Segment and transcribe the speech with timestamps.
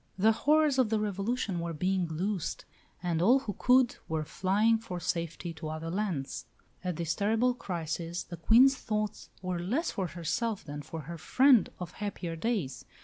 [0.17, 2.65] The horrors of the Revolution were being loosed,
[3.03, 6.47] and all who could were flying for safety to other lands.
[6.83, 11.69] At this terrible crisis the Queen's thoughts were less for herself than for her friend
[11.79, 12.83] of happier days.